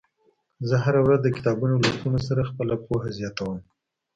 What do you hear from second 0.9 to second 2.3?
ورځ د کتابونو لوستلو